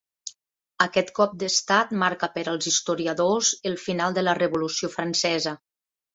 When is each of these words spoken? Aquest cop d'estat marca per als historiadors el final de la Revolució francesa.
Aquest 0.85 1.11
cop 1.19 1.35
d'estat 1.43 1.93
marca 2.05 2.29
per 2.39 2.45
als 2.55 2.71
historiadors 2.73 3.53
el 3.73 3.79
final 3.85 4.19
de 4.19 4.27
la 4.27 4.37
Revolució 4.43 4.93
francesa. 4.97 5.57